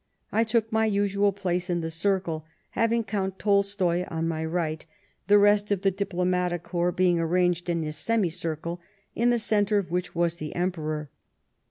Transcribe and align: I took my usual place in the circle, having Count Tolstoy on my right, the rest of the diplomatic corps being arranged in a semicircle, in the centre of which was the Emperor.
I 0.31 0.43
took 0.43 0.71
my 0.71 0.87
usual 0.87 1.31
place 1.31 1.69
in 1.69 1.81
the 1.81 1.91
circle, 1.91 2.43
having 2.71 3.03
Count 3.03 3.37
Tolstoy 3.37 4.03
on 4.07 4.27
my 4.27 4.43
right, 4.43 4.83
the 5.27 5.37
rest 5.37 5.71
of 5.71 5.83
the 5.83 5.91
diplomatic 5.91 6.63
corps 6.63 6.91
being 6.91 7.19
arranged 7.19 7.69
in 7.69 7.83
a 7.83 7.91
semicircle, 7.91 8.81
in 9.13 9.29
the 9.29 9.37
centre 9.37 9.77
of 9.77 9.91
which 9.91 10.15
was 10.15 10.37
the 10.37 10.55
Emperor. 10.55 11.11